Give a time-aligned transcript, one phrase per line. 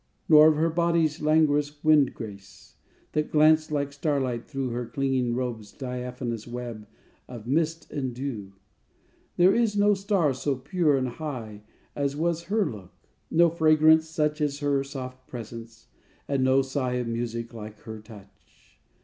[0.35, 2.77] __Nor of her body's languorous Wind grace,
[3.11, 6.87] that glanced like starlight through Her clinging robe's diaphanous Web
[7.27, 8.49] of the mist and dew._
[9.37, 11.61] _There is no star so pure and high
[11.95, 12.93] As was her look;
[13.29, 15.89] no fragrance such As her soft presence;
[16.27, 18.81] and no sigh Of music like her touch.